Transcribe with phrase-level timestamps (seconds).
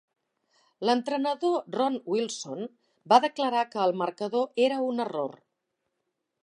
[0.89, 2.65] L'entrenador Ron Wilson
[3.13, 5.39] va declarar que el marcador era un error.